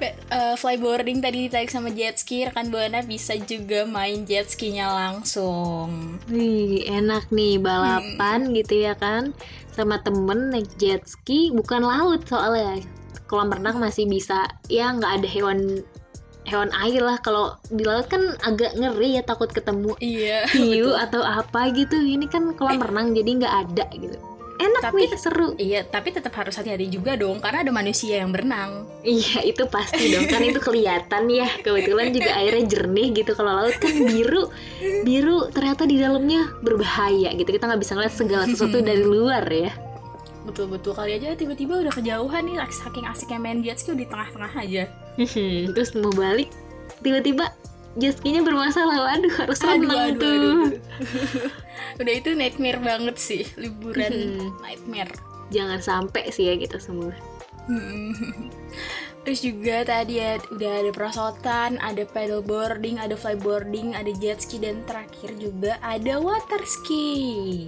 eh, 0.00 0.54
flyboarding 0.54 1.24
tadi 1.24 1.48
ditarik 1.48 1.72
sama 1.72 1.88
jet 1.88 2.20
ski, 2.20 2.44
rekan 2.44 2.68
buana 2.68 3.00
bisa 3.00 3.36
juga 3.40 3.88
main 3.88 4.28
jet 4.28 4.50
skinya 4.52 4.92
langsung. 4.92 6.20
Wih 6.28 6.84
enak 6.84 7.32
nih 7.32 7.56
balapan 7.56 8.52
gitu 8.52 8.84
ya 8.84 8.94
kan? 8.96 9.32
Sama 9.72 10.00
temen 10.04 10.52
naik 10.52 10.68
jet 10.76 11.04
ski 11.08 11.52
bukan 11.52 11.84
laut 11.84 12.24
soalnya. 12.28 12.84
Kolam 13.26 13.50
renang 13.50 13.80
masih 13.80 14.06
bisa 14.06 14.46
ya 14.70 14.92
nggak 14.92 15.22
ada 15.22 15.28
hewan 15.28 15.80
hewan 16.46 16.70
air 16.84 17.02
lah. 17.02 17.18
Kalau 17.24 17.56
di 17.72 17.82
laut 17.82 18.06
kan 18.06 18.36
agak 18.44 18.76
ngeri 18.76 19.18
ya 19.18 19.22
takut 19.24 19.50
ketemu 19.50 19.96
Iya. 19.98 20.46
hiu 20.54 20.94
atau 20.94 21.24
apa 21.24 21.72
gitu. 21.74 21.96
Ini 21.96 22.28
kan 22.28 22.52
kolam 22.54 22.78
renang 22.78 23.16
jadi 23.16 23.30
nggak 23.42 23.54
ada 23.66 23.86
gitu 23.96 24.35
enak 24.56 24.82
Tapi- 24.82 25.04
nih 25.04 25.18
seru 25.18 25.48
Iya, 25.56 25.84
tapi 25.84 26.12
tetap 26.12 26.32
harus 26.36 26.56
hati-hati 26.56 26.88
juga 26.88 27.16
dong, 27.16 27.40
karena 27.40 27.64
ada 27.64 27.72
manusia 27.72 28.20
yang 28.20 28.30
berenang. 28.32 28.84
Iya 29.00 29.46
itu 29.46 29.62
pasti 29.70 30.10
dong 30.10 30.26
kan 30.26 30.42
itu 30.42 30.58
kelihatan 30.58 31.30
ya 31.30 31.46
kebetulan 31.62 32.10
juga 32.10 32.30
airnya 32.36 32.64
jernih 32.66 33.14
gitu 33.14 33.32
kalau 33.38 33.62
laut 33.62 33.76
kan 33.78 33.94
biru 33.94 34.50
biru 35.06 35.46
ternyata 35.54 35.86
di 35.86 36.02
dalamnya 36.02 36.50
berbahaya 36.60 37.30
gitu 37.32 37.46
kita 37.46 37.70
nggak 37.70 37.80
bisa 37.86 37.94
ngeliat 37.94 38.14
segala 38.14 38.44
sesuatu 38.50 38.82
dari 38.82 39.04
luar 39.06 39.46
ya 39.46 39.70
Betul-betul 40.46 40.94
kali 40.94 41.18
aja 41.18 41.34
tiba-tiba 41.34 41.82
udah 41.82 41.90
kejauhan 41.90 42.46
nih, 42.46 42.62
saking 42.70 43.02
asiknya 43.02 43.38
main 43.38 43.62
jet 43.62 43.82
ski 43.82 43.98
di 43.98 44.06
tengah-tengah 44.06 44.52
aja. 44.54 44.86
terus 45.74 45.90
mau 45.98 46.14
balik 46.14 46.50
tiba-tiba 47.02 47.50
jet 47.96 48.14
ski-nya 48.14 48.44
bermasalah 48.44 48.96
waduh 49.02 49.34
harus 49.40 49.58
renang 49.60 50.16
tuh 50.16 50.76
udah 52.00 52.14
itu 52.14 52.30
nightmare 52.32 52.80
banget 52.80 53.16
sih, 53.16 53.44
liburan 53.56 54.12
Hmm. 54.12 54.52
nightmare. 54.60 55.12
jangan 55.48 55.80
sampai 55.80 56.28
sih 56.28 56.48
ya 56.48 56.54
gitu 56.56 56.76
semua 56.76 57.12
Mm-mm. 57.66 58.14
Terus 59.26 59.42
juga 59.42 59.82
tadi 59.82 60.22
ya 60.22 60.38
udah 60.54 60.86
ada 60.86 60.90
perosotan, 60.94 61.82
ada 61.82 62.06
paddleboarding, 62.06 63.02
ada 63.02 63.18
flyboarding, 63.18 63.90
ada 63.90 64.14
jet 64.22 64.38
ski 64.38 64.62
dan 64.62 64.86
terakhir 64.86 65.34
juga 65.34 65.74
ada 65.82 66.22
water 66.22 66.62
ski. 66.62 67.66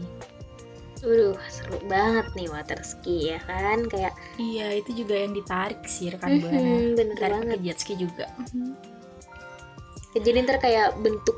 Waduh 1.02 1.34
seru 1.50 1.82
banget 1.90 2.30
nih 2.34 2.46
water 2.46 2.78
ski 2.82 3.34
ya 3.34 3.42
kan 3.42 3.90
kayak 3.90 4.14
Iya 4.38 4.78
itu 4.78 5.02
juga 5.02 5.18
yang 5.18 5.34
ditarik 5.34 5.82
sih 5.82 6.14
rekan 6.14 6.38
buana. 6.38 6.54
Mhm, 6.54 6.94
bener 6.94 7.16
Tarik 7.18 7.34
banget 7.42 7.58
jet 7.66 7.78
ski 7.82 7.94
juga. 7.98 8.30
Jadi 10.22 10.44
ntar 10.44 10.58
kayak 10.62 10.98
bentuk 11.00 11.36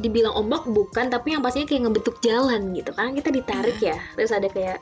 dibilang 0.00 0.34
ombak 0.34 0.64
bukan 0.66 1.12
tapi 1.12 1.36
yang 1.36 1.42
pastinya 1.44 1.68
kayak 1.68 1.82
ngebentuk 1.88 2.16
jalan 2.24 2.72
gitu. 2.72 2.90
Kan 2.96 3.14
kita 3.14 3.30
ditarik 3.30 3.78
ya 3.78 3.96
terus 4.16 4.32
ada 4.32 4.48
kayak 4.48 4.78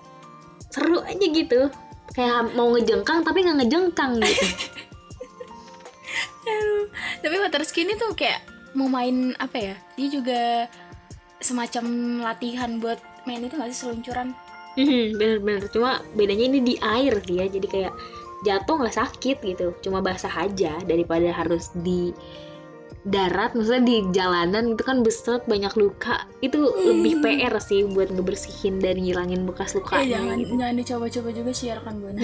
seru 0.71 1.03
aja 1.03 1.27
gitu. 1.27 1.69
Kayak 2.13 2.53
mau 2.55 2.73
ngejengkang 2.77 3.25
tapi 3.25 3.45
nggak 3.45 3.59
ngejengkang 3.65 4.21
gitu. 4.21 4.47
Tapi 7.23 7.37
water 7.39 7.63
ski 7.63 7.87
ini 7.87 7.95
tuh 7.95 8.13
kayak 8.19 8.43
mau 8.75 8.91
main 8.91 9.33
apa 9.39 9.57
ya? 9.57 9.75
Dia 9.95 10.09
juga 10.11 10.41
semacam 11.39 11.85
latihan 12.23 12.83
buat 12.83 12.99
main 13.25 13.47
itu 13.47 13.55
nggak 13.55 13.71
sih 13.71 13.81
seluncuran? 13.87 14.35
Mhm, 14.75 15.21
bener-bener. 15.21 15.69
Cuma 15.71 16.01
bedanya 16.17 16.45
ini 16.49 16.61
di 16.65 16.75
air 16.81 17.21
sih 17.23 17.39
ya. 17.39 17.47
Jadi 17.47 17.67
kayak 17.69 17.93
jatuh 18.43 18.77
nggak 18.81 18.97
sakit 18.97 19.37
gitu. 19.45 19.77
Cuma 19.85 20.03
basah 20.03 20.33
aja 20.33 20.75
daripada 20.83 21.31
harus 21.31 21.71
di 21.81 22.11
darat 23.03 23.59
maksudnya 23.59 23.83
di 23.83 23.97
jalanan 24.15 24.79
itu 24.79 24.83
kan 24.87 25.03
beset 25.03 25.43
banyak 25.51 25.75
luka 25.75 26.23
itu 26.39 26.71
lebih 26.87 27.19
PR 27.19 27.55
sih 27.59 27.83
buat 27.91 28.15
ngebersihin 28.15 28.79
dan 28.79 29.03
ngilangin 29.03 29.43
bekas 29.43 29.75
Eh, 29.75 29.83
lukanya 29.83 30.07
jangan 30.23 30.37
gitu. 30.39 30.53
jangan 30.55 30.75
dicoba-coba 30.79 31.29
juga 31.35 31.51
sih 31.51 31.67
ya 31.71 31.75
rekan 31.83 31.95
buana. 31.99 32.21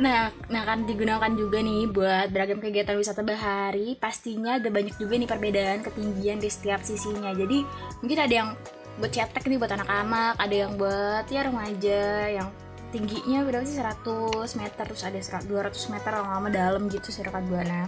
Nah, 0.00 0.32
nah 0.48 0.62
kan 0.64 0.88
digunakan 0.88 1.28
juga 1.36 1.60
nih 1.60 1.84
buat 1.92 2.32
beragam 2.32 2.58
kegiatan 2.64 2.96
wisata 2.96 3.20
bahari. 3.20 3.94
Pastinya 4.00 4.56
ada 4.56 4.72
banyak 4.72 4.96
juga 4.96 5.20
nih 5.20 5.28
perbedaan 5.28 5.84
ketinggian 5.84 6.40
di 6.40 6.48
setiap 6.48 6.80
sisinya. 6.80 7.30
Jadi 7.36 7.60
mungkin 8.00 8.18
ada 8.18 8.34
yang 8.34 8.48
buat 8.96 9.12
cetek 9.12 9.44
nih 9.44 9.60
buat 9.60 9.72
anak-anak, 9.76 10.40
ada 10.40 10.54
yang 10.56 10.80
buat 10.80 11.28
ya 11.28 11.44
remaja 11.44 12.02
yang 12.32 12.48
tingginya 12.88 13.44
berapa 13.44 13.64
sih 13.68 13.80
100 13.80 14.60
meter 14.60 14.84
terus 14.84 15.04
ada 15.04 15.20
100 15.20 15.48
200 15.48 15.92
meter 15.92 16.10
lama-lama 16.12 16.48
dalam 16.48 16.88
gitu 16.88 17.12
sih 17.12 17.20
rekan 17.20 17.44
buana. 17.44 17.84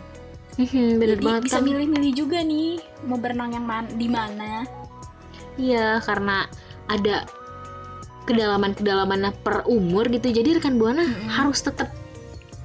Mhm, 0.54 1.02
bener 1.02 1.18
Jadi 1.18 1.26
banget 1.26 1.42
bisa 1.50 1.58
kan 1.58 1.66
milih-milih 1.66 2.12
juga 2.14 2.38
nih 2.46 2.78
mau 3.10 3.18
berenang 3.18 3.50
yang 3.58 3.66
man 3.66 3.84
di 3.98 4.06
mana. 4.06 4.62
Iya, 5.58 5.98
karena 6.02 6.46
ada 6.86 7.26
kedalaman-kedalaman 8.26 9.34
per 9.42 9.66
umur 9.66 10.06
gitu. 10.10 10.30
Jadi 10.30 10.58
rekan 10.58 10.78
buana 10.78 11.02
Mm-mm. 11.02 11.30
harus 11.30 11.58
tetap 11.62 11.90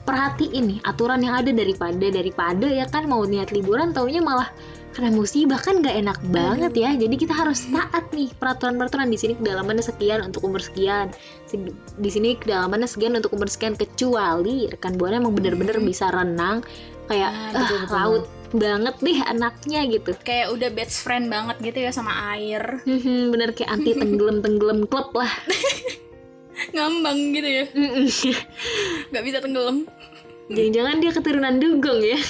perhatiin 0.10 0.74
nih 0.74 0.80
aturan 0.90 1.22
yang 1.22 1.38
ada 1.38 1.54
daripada 1.54 2.10
daripada 2.10 2.66
ya 2.66 2.90
kan 2.90 3.06
mau 3.06 3.22
niat 3.30 3.54
liburan 3.54 3.94
taunya 3.94 4.18
malah 4.26 4.50
kena 4.90 5.14
musibah 5.14 5.62
kan 5.62 5.86
nggak 5.86 6.02
enak 6.02 6.18
banget 6.34 6.74
ya 6.74 6.90
jadi 6.98 7.14
kita 7.14 7.30
harus 7.30 7.70
taat 7.70 8.10
nih 8.10 8.34
peraturan-peraturan 8.42 9.06
di 9.14 9.22
sini 9.22 9.38
kedalamannya 9.38 9.86
sekian 9.86 10.26
untuk 10.26 10.50
umur 10.50 10.66
sekian 10.66 11.14
Se- 11.46 11.62
di 12.02 12.10
sini 12.10 12.34
kedalamannya 12.42 12.90
sekian 12.90 13.14
untuk 13.22 13.38
umur 13.38 13.46
sekian 13.54 13.78
kecuali 13.78 14.66
rekan 14.66 14.98
buana 14.98 15.22
emang 15.22 15.38
bener-bener 15.38 15.78
bisa 15.78 16.10
renang 16.10 16.66
kayak 17.10 17.30
Ah, 17.34 17.50
ah, 17.50 17.52
betul, 17.58 17.78
betul. 17.82 17.96
laut 17.98 18.26
banget 18.50 18.96
deh 19.02 19.20
anaknya 19.26 19.82
gitu. 19.90 20.12
Kayak 20.22 20.48
udah 20.54 20.70
best 20.74 21.02
friend 21.02 21.26
banget 21.30 21.58
gitu 21.62 21.80
ya 21.86 21.92
sama 21.94 22.38
air. 22.38 22.82
Hmm, 22.86 23.34
bener 23.34 23.54
kayak 23.58 23.74
anti 23.74 23.98
tenggelam 23.98 24.46
tenggelam 24.46 24.86
klub 24.86 25.10
lah. 25.18 25.30
Ngambang 26.76 27.20
gitu 27.34 27.50
ya. 27.50 27.66
Mm-mm. 27.72 28.06
nggak 29.10 29.24
bisa 29.26 29.38
tenggelam. 29.42 29.90
Jangan-jangan 30.50 30.96
dia 30.98 31.12
keturunan 31.14 31.56
dugong 31.62 32.02
ya. 32.02 32.20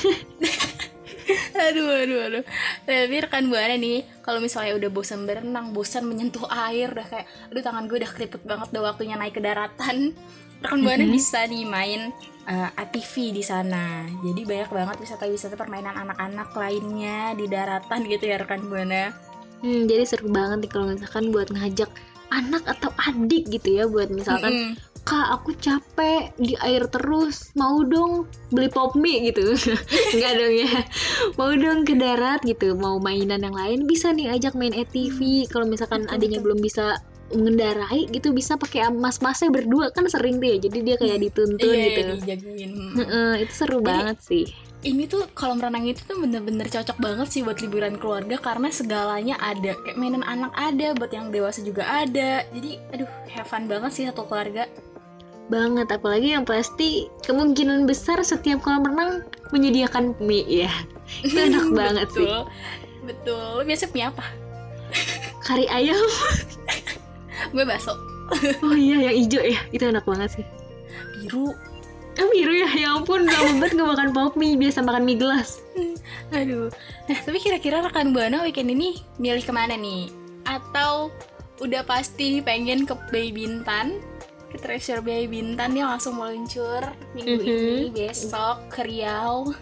Aduh 1.70 1.94
aduh 1.94 2.20
aduh. 2.26 2.44
Tapi 2.90 3.16
rekan 3.22 3.54
buana 3.54 3.78
nih? 3.78 4.02
Kalau 4.26 4.42
misalnya 4.42 4.74
udah 4.74 4.90
bosan 4.90 5.30
berenang 5.30 5.78
bosan 5.78 6.10
menyentuh 6.10 6.50
air 6.50 6.90
udah 6.90 7.06
kayak 7.06 7.30
aduh 7.54 7.62
tangan 7.62 7.86
gue 7.86 7.98
udah 8.02 8.12
keriput 8.12 8.42
banget 8.42 8.74
udah 8.74 8.84
waktunya 8.90 9.14
naik 9.14 9.38
ke 9.38 9.42
daratan 9.44 10.18
rekan 10.60 10.80
buana 10.84 11.06
bisa 11.08 11.48
nih 11.48 11.64
main 11.64 12.12
uh, 12.50 12.70
ATV 12.76 13.32
di 13.32 13.44
sana. 13.46 14.04
Jadi 14.26 14.42
banyak 14.44 14.70
banget 14.70 14.98
wisata-wisata 15.00 15.56
permainan 15.56 15.96
anak-anak 15.96 16.52
lainnya 16.58 17.38
di 17.38 17.46
daratan 17.48 18.04
gitu 18.10 18.26
ya 18.28 18.42
rekan 18.42 18.68
buana. 18.68 19.14
Hmm, 19.60 19.88
jadi 19.88 20.08
seru 20.08 20.32
banget 20.32 20.68
nih 20.68 20.72
kalau 20.72 20.86
misalkan 20.92 21.32
buat 21.36 21.52
ngajak 21.52 21.92
anak 22.30 22.64
atau 22.68 22.94
adik 23.10 23.50
gitu 23.50 23.82
ya 23.82 23.84
buat 23.90 24.14
misalkan 24.14 24.54
Mm-mm. 24.54 24.74
kak 25.02 25.28
aku 25.34 25.58
capek 25.58 26.30
di 26.38 26.54
air 26.62 26.86
terus 26.86 27.50
mau 27.58 27.82
dong 27.82 28.30
beli 28.54 28.70
pop 28.72 28.94
mie 28.96 29.32
gitu. 29.32 29.58
Nggak 30.16 30.34
dong 30.38 30.54
ya. 30.54 30.72
Mau 31.36 31.52
dong 31.56 31.84
ke 31.84 31.98
darat 31.98 32.40
gitu. 32.46 32.78
Mau 32.78 33.02
mainan 33.02 33.44
yang 33.44 33.56
lain 33.56 33.84
bisa 33.90 34.14
nih 34.14 34.32
ajak 34.32 34.56
main 34.56 34.72
ATV 34.72 35.50
kalau 35.50 35.66
misalkan 35.68 36.08
adiknya 36.08 36.40
belum 36.40 36.62
bisa 36.62 37.02
mengendarai 37.30 38.10
gitu 38.10 38.30
bisa 38.30 38.56
pakai 38.56 38.90
mas-masnya 38.90 39.50
berdua 39.50 39.90
kan 39.90 40.06
sering 40.06 40.38
tuh 40.38 40.50
ya 40.50 40.58
jadi 40.60 40.78
dia 40.82 40.96
kayak 40.96 41.20
dituntun 41.22 41.70
iya 41.70 41.86
gitu. 41.90 42.42
Hmm. 42.66 42.94
Heeh, 42.96 43.32
itu 43.42 43.54
seru 43.54 43.78
Jadi- 43.78 43.86
banget 43.86 44.18
sih. 44.20 44.46
ini 44.80 45.06
tuh 45.06 45.28
kolam 45.34 45.60
renang 45.60 45.84
itu 45.84 46.00
tuh 46.02 46.16
bener-bener 46.16 46.64
cocok 46.66 46.98
banget 46.98 47.28
sih 47.28 47.44
buat 47.44 47.60
liburan 47.60 48.00
keluarga 48.00 48.40
karena 48.40 48.72
segalanya 48.72 49.36
ada. 49.38 49.76
Kayak 49.78 49.98
mainan 49.98 50.24
anak 50.24 50.56
ada 50.56 50.96
buat 50.96 51.12
yang 51.12 51.30
dewasa 51.30 51.60
juga 51.60 51.84
ada. 51.84 52.48
Jadi 52.50 52.80
aduh 52.90 53.10
have 53.28 53.44
fun 53.46 53.68
banget 53.68 53.92
sih 53.92 54.04
satu 54.08 54.24
keluarga. 54.24 54.72
Banget 55.50 55.92
apalagi 55.92 56.32
yang 56.32 56.48
pasti 56.48 57.12
kemungkinan 57.22 57.84
besar 57.84 58.24
setiap 58.24 58.62
kolam 58.62 58.88
renang 58.88 59.12
menyediakan 59.52 60.16
mie 60.18 60.48
ya. 60.64 60.72
Itu 61.22 61.36
enak 61.36 61.68
banget 61.80 62.08
sih. 62.10 62.24
Betul. 62.24 62.42
Betul. 63.04 63.48
Lo 63.60 63.64
biasa 63.68 63.92
mie 63.92 64.08
apa? 64.08 64.26
Kari 65.44 65.68
ayam 65.68 66.00
gue 67.52 67.66
bakso. 67.66 67.94
Oh 68.62 68.78
iya 68.78 69.10
yang 69.10 69.16
hijau 69.18 69.42
ya. 69.42 69.58
Itu 69.70 69.90
enak 69.90 70.06
banget 70.06 70.38
sih. 70.38 70.46
Biru. 71.18 71.50
Eh 72.14 72.28
biru 72.30 72.54
ya? 72.54 72.70
Ya 72.76 72.88
ampun 72.94 73.26
lama 73.26 73.58
banget 73.58 73.74
gak 73.74 73.90
makan 73.90 74.10
pop 74.12 74.34
mie. 74.36 74.54
Biasa 74.54 74.82
makan 74.82 75.02
mie 75.02 75.18
gelas. 75.18 75.58
Aduh. 76.30 76.70
Nah 77.10 77.18
tapi 77.20 77.38
kira-kira 77.40 77.82
rekan 77.82 78.14
buana 78.14 78.46
weekend 78.46 78.70
ini 78.70 79.02
milih 79.18 79.42
ke 79.42 79.50
mana 79.50 79.74
nih? 79.74 80.14
Atau 80.46 81.10
udah 81.58 81.82
pasti 81.84 82.38
pengen 82.40 82.86
ke 82.86 82.94
Bay 83.10 83.34
Bintan? 83.34 83.98
Ke 84.50 84.58
Treasure 84.58 85.02
Bay 85.02 85.26
Bintan 85.26 85.74
dia 85.74 85.86
langsung 85.86 86.18
meluncur 86.18 86.82
minggu 87.14 87.34
Mhm. 87.34 87.50
ini 87.50 87.88
besok 87.90 88.62
ke 88.68 88.82
Riau 88.84 89.54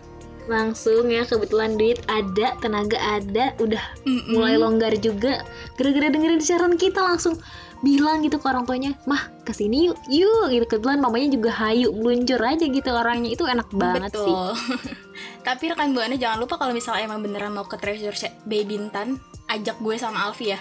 langsung 0.48 1.12
ya 1.12 1.28
kebetulan 1.28 1.76
duit 1.76 2.00
ada 2.08 2.56
tenaga 2.64 2.98
ada 2.98 3.54
udah 3.60 3.84
Mm-mm. 4.08 4.34
mulai 4.34 4.56
longgar 4.56 4.96
juga 5.00 5.44
gara-gara 5.76 6.08
dengerin 6.10 6.42
siaran 6.42 6.76
kita 6.80 7.04
langsung 7.04 7.38
bilang 7.86 8.26
gitu 8.26 8.42
ke 8.42 8.46
orang 8.50 8.66
tuanya 8.66 8.98
mah 9.06 9.30
ke 9.46 9.54
sini 9.54 9.94
yuk 9.94 10.00
yuk 10.10 10.50
gitu 10.50 10.66
kebetulan 10.66 10.98
mamanya 10.98 11.38
juga 11.38 11.54
hayu 11.54 11.94
meluncur 11.94 12.42
aja 12.42 12.66
gitu 12.66 12.90
orangnya 12.90 13.38
itu 13.38 13.46
enak 13.46 13.70
banget 13.76 14.12
sih 14.18 14.26
Betul. 14.26 14.52
Tapi 15.48 15.72
rekan 15.72 15.96
buana 15.96 16.20
jangan 16.20 16.44
lupa 16.44 16.60
kalau 16.60 16.76
misalnya 16.76 17.08
emang 17.08 17.24
beneran 17.24 17.56
mau 17.56 17.64
ke 17.64 17.80
Treasure 17.80 18.12
Bay 18.44 18.68
Bintan, 18.68 19.16
ajak 19.48 19.80
gue 19.80 19.96
sama 19.96 20.28
Alfi 20.28 20.52
ya. 20.52 20.60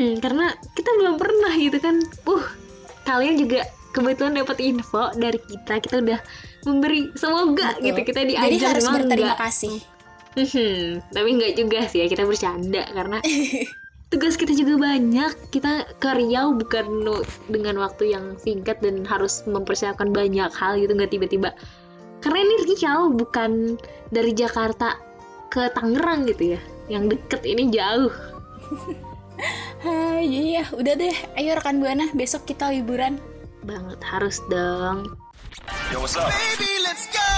Hmm, 0.00 0.16
karena 0.20 0.56
kita 0.72 0.90
belum 0.96 1.20
pernah 1.20 1.52
gitu 1.56 1.76
kan. 1.80 2.00
Uh, 2.24 2.44
kalian 3.04 3.36
juga 3.36 3.68
kebetulan 3.92 4.40
dapat 4.40 4.64
info 4.64 5.12
dari 5.20 5.36
kita. 5.44 5.76
Kita 5.84 6.00
udah 6.00 6.20
memberi 6.66 7.14
semoga 7.14 7.78
Betul. 7.78 7.86
gitu 7.86 8.00
kita 8.12 8.20
Jadi 8.26 8.30
diajak 8.34 8.68
harus 8.74 8.84
memang 8.84 8.96
berterima 9.06 9.36
kasih. 9.38 9.76
Hmm, 10.36 11.00
tapi 11.16 11.28
nggak 11.32 11.52
juga 11.56 11.80
sih 11.88 12.04
ya 12.04 12.06
kita 12.12 12.28
bercanda 12.28 12.84
karena 12.92 13.24
tugas 14.12 14.36
kita 14.36 14.52
juga 14.52 14.76
banyak. 14.92 15.32
Kita 15.48 15.96
ke 15.96 16.10
Riau 16.12 16.52
bukan 16.52 17.08
dengan 17.48 17.80
waktu 17.80 18.12
yang 18.12 18.36
singkat 18.36 18.82
dan 18.84 19.06
harus 19.08 19.46
mempersiapkan 19.48 20.12
banyak 20.12 20.52
hal 20.52 20.76
gitu 20.76 20.92
nggak 20.92 21.12
tiba-tiba. 21.14 21.50
Karena 22.20 22.38
ini 22.42 22.54
Riau 22.68 23.14
bukan 23.14 23.80
dari 24.12 24.36
Jakarta 24.36 25.00
ke 25.48 25.72
Tangerang 25.72 26.28
gitu 26.28 26.58
ya. 26.58 26.60
Yang 26.92 27.16
deket 27.16 27.42
ini 27.48 27.72
jauh. 27.72 28.12
Hai, 29.82 30.26
iya, 30.52 30.64
udah 30.74 30.94
deh. 30.94 31.16
Ayo 31.38 31.56
rekan 31.56 31.80
buana, 31.80 32.12
besok 32.12 32.44
kita 32.44 32.70
liburan. 32.70 33.18
Banget 33.66 33.98
harus 34.04 34.38
dong. 34.52 35.25
Baby, 35.56 36.72
let's 36.84 37.08
go. 37.08 37.32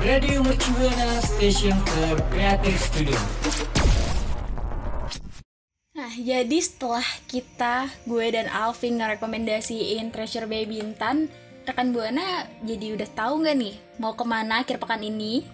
Radio 0.00 0.40
Mercubuana 0.40 1.20
Station 1.20 1.76
for 1.84 2.16
Creative 2.32 2.80
Studio. 2.80 3.20
Nah, 5.92 6.08
jadi 6.16 6.58
setelah 6.64 7.04
kita, 7.28 7.92
gue 8.08 8.26
dan 8.32 8.48
Alvin 8.48 8.96
ngerekomendasiin 8.96 10.08
Treasure 10.08 10.48
Bay 10.48 10.64
Bintan, 10.64 11.28
rekan 11.68 11.92
buana 11.92 12.48
jadi 12.64 12.96
udah 12.96 13.08
tahu 13.12 13.44
nggak 13.44 13.56
nih 13.60 13.74
mau 14.00 14.16
ke 14.16 14.24
mana 14.24 14.64
akhir 14.64 14.80
pekan 14.80 15.04
ini? 15.04 15.44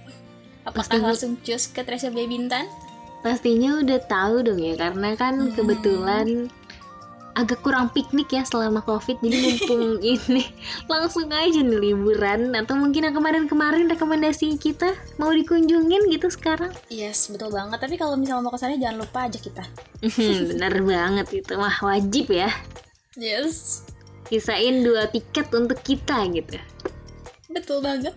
Apakah 0.63 0.87
Pastinya. 0.87 1.11
langsung 1.11 1.35
cus 1.43 1.75
ke 1.75 1.83
Treasure 1.83 2.15
Bay 2.15 2.31
Bintan? 2.31 2.71
Pastinya 3.27 3.83
udah 3.83 3.99
tahu 4.07 4.47
dong 4.47 4.63
ya 4.63 4.79
karena 4.79 5.19
kan 5.19 5.51
kebetulan 5.59 6.47
agak 7.37 7.61
kurang 7.61 7.93
piknik 7.93 8.33
ya 8.33 8.43
selama 8.49 8.81
covid 8.81 9.21
jadi 9.21 9.37
mumpung 9.37 10.01
ini 10.17 10.43
langsung 10.89 11.29
aja 11.29 11.61
nih 11.61 11.93
liburan 11.93 12.57
atau 12.57 12.75
mungkin 12.81 13.07
yang 13.07 13.15
kemarin-kemarin 13.15 13.87
rekomendasi 13.93 14.57
kita 14.57 14.97
mau 15.21 15.29
dikunjungin 15.31 16.09
gitu 16.09 16.33
sekarang 16.33 16.73
Yes, 16.89 17.29
betul 17.29 17.53
banget. 17.53 17.77
Tapi 17.83 18.01
kalau 18.01 18.17
misalnya 18.17 18.49
mau 18.49 18.53
ke 18.55 18.59
sana 18.59 18.81
jangan 18.81 19.05
lupa 19.05 19.29
ajak 19.29 19.43
kita. 19.53 19.65
Hmm, 20.01 20.39
bener 20.57 20.75
banget 20.81 21.27
itu 21.45 21.53
mah 21.55 21.77
wajib 21.85 22.33
ya 22.33 22.49
Yes, 23.17 23.85
sisain 24.33 24.81
dua 24.81 25.09
tiket 25.13 25.53
untuk 25.53 25.81
kita 25.85 26.25
gitu 26.33 26.57
betul 27.57 27.81
banget. 27.81 28.13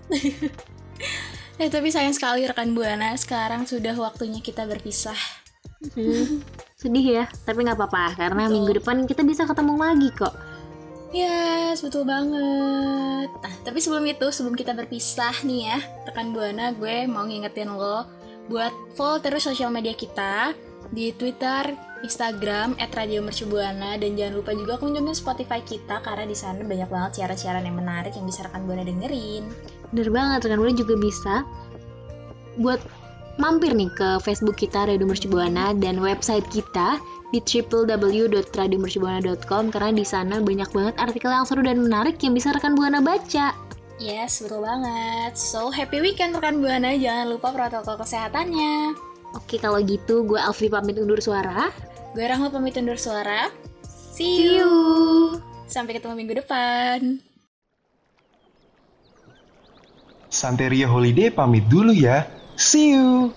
eh 1.64 1.70
tapi 1.72 1.88
sayang 1.92 2.12
sekali 2.12 2.44
rekan 2.44 2.76
buana 2.76 3.16
sekarang 3.16 3.64
sudah 3.64 3.96
waktunya 3.96 4.44
kita 4.44 4.68
berpisah. 4.68 5.16
Hmm, 5.80 6.44
sedih 6.76 7.24
ya 7.24 7.26
tapi 7.48 7.64
nggak 7.64 7.80
apa-apa 7.80 8.20
karena 8.20 8.44
Betul. 8.48 8.54
minggu 8.56 8.72
depan 8.84 8.98
kita 9.08 9.24
bisa 9.24 9.48
ketemu 9.48 9.80
lagi 9.80 10.12
kok 10.12 10.36
Yes, 11.10 11.82
betul 11.82 12.06
banget. 12.06 13.34
Nah, 13.34 13.54
tapi 13.66 13.82
sebelum 13.82 14.06
itu, 14.06 14.30
sebelum 14.30 14.54
kita 14.54 14.78
berpisah 14.78 15.42
nih 15.42 15.74
ya, 15.74 15.82
rekan 16.06 16.38
Buana, 16.38 16.70
gue 16.70 17.10
mau 17.10 17.26
ngingetin 17.26 17.74
lo 17.74 18.06
buat 18.46 18.70
follow 18.94 19.18
terus 19.18 19.46
sosial 19.46 19.74
media 19.74 19.98
kita 19.98 20.54
di 20.94 21.10
Twitter, 21.18 21.74
Instagram 22.06 22.78
@radiomercubuana 22.78 23.98
dan 23.98 24.14
jangan 24.14 24.38
lupa 24.38 24.54
juga 24.54 24.78
kunjungin 24.78 25.18
Spotify 25.18 25.66
kita 25.66 25.98
karena 26.06 26.30
di 26.30 26.38
sana 26.38 26.62
banyak 26.62 26.90
banget 26.90 27.12
siaran-siaran 27.18 27.66
yang 27.66 27.78
menarik 27.78 28.14
yang 28.14 28.30
bisa 28.30 28.46
rekan 28.46 28.70
Buana 28.70 28.86
dengerin. 28.86 29.50
Bener 29.90 30.10
banget, 30.14 30.46
rekan 30.46 30.62
Buana 30.62 30.78
juga 30.78 30.94
bisa 30.94 31.42
buat 32.62 32.82
mampir 33.40 33.72
nih 33.72 33.88
ke 33.96 34.20
Facebook 34.20 34.60
kita 34.60 34.84
Radio 34.86 35.08
Mercubuana 35.08 35.72
dan 35.80 36.04
website 36.04 36.44
kita 36.52 37.00
di 37.32 37.40
www.radiomercubuana.com 37.40 39.72
karena 39.72 39.92
di 39.96 40.06
sana 40.06 40.44
banyak 40.44 40.68
banget 40.76 40.96
artikel 41.00 41.32
yang 41.32 41.48
seru 41.48 41.64
dan 41.64 41.80
menarik 41.80 42.20
yang 42.20 42.36
bisa 42.36 42.52
rekan 42.52 42.76
Buana 42.76 43.00
baca. 43.00 43.56
Yes, 44.00 44.40
betul 44.44 44.64
banget. 44.64 45.36
So, 45.40 45.72
happy 45.72 46.04
weekend 46.04 46.36
rekan 46.36 46.60
Buana. 46.60 46.92
Jangan 46.96 47.28
lupa 47.32 47.52
protokol 47.56 47.96
kesehatannya. 48.04 48.96
Oke, 49.36 49.60
kalau 49.62 49.80
gitu 49.84 50.24
gue 50.28 50.40
Alfi 50.40 50.68
pamit 50.68 51.00
undur 51.00 51.22
suara. 51.24 51.72
Gue 52.16 52.28
Rahma 52.28 52.52
pamit 52.52 52.76
undur 52.80 52.98
suara. 53.00 53.48
See 53.88 54.24
See 54.24 54.56
you. 54.56 54.60
you. 54.60 54.72
Sampai 55.70 55.94
ketemu 55.96 56.18
minggu 56.18 56.34
depan. 56.42 57.22
Santeria 60.30 60.90
Holiday 60.90 61.30
pamit 61.30 61.66
dulu 61.70 61.94
ya. 61.94 62.26
See 62.60 62.90
you. 62.92 63.36